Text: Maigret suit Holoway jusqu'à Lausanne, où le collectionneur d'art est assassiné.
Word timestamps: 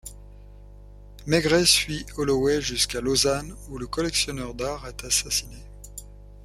Maigret 1.27 1.67
suit 1.67 2.07
Holoway 2.17 2.59
jusqu'à 2.59 3.01
Lausanne, 3.01 3.55
où 3.69 3.77
le 3.77 3.85
collectionneur 3.85 4.55
d'art 4.55 4.87
est 4.87 5.03
assassiné. 5.03 5.59